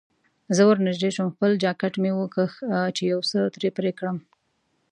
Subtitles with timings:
[0.55, 2.53] زه ورنژدې شوم، خپل جانکټ مې وکیښ
[2.95, 4.17] چې یو څه ترې پرې کړم.